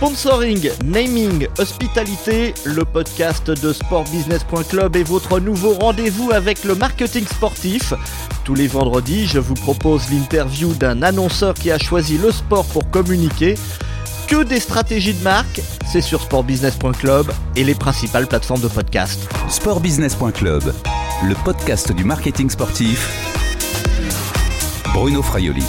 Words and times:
Sponsoring, 0.00 0.70
naming, 0.82 1.46
hospitalité, 1.58 2.54
le 2.64 2.86
podcast 2.86 3.50
de 3.50 3.70
sportbusiness.club 3.70 4.96
est 4.96 5.02
votre 5.02 5.40
nouveau 5.40 5.74
rendez-vous 5.74 6.30
avec 6.32 6.64
le 6.64 6.74
marketing 6.74 7.26
sportif. 7.26 7.92
Tous 8.44 8.54
les 8.54 8.66
vendredis, 8.66 9.26
je 9.26 9.38
vous 9.38 9.52
propose 9.52 10.10
l'interview 10.10 10.72
d'un 10.72 11.02
annonceur 11.02 11.52
qui 11.52 11.70
a 11.70 11.76
choisi 11.76 12.16
le 12.16 12.32
sport 12.32 12.64
pour 12.64 12.90
communiquer. 12.90 13.56
Que 14.26 14.42
des 14.42 14.58
stratégies 14.58 15.12
de 15.12 15.22
marque, 15.22 15.60
c'est 15.86 16.00
sur 16.00 16.22
sportbusiness.club 16.22 17.30
et 17.56 17.64
les 17.64 17.74
principales 17.74 18.26
plateformes 18.26 18.62
de 18.62 18.68
podcast. 18.68 19.28
Sportbusiness.club, 19.50 20.62
le 21.24 21.34
podcast 21.44 21.92
du 21.92 22.04
marketing 22.04 22.48
sportif. 22.48 23.06
Bruno 24.94 25.20
Fraioli. 25.20 25.66